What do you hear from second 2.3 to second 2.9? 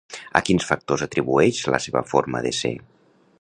de ser?